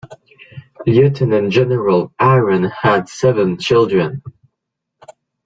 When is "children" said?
3.59-4.23